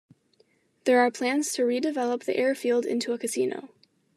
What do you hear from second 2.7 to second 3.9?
into a casino.